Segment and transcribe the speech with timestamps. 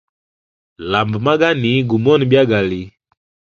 [0.91, 2.81] Lamba magani gumone byagali.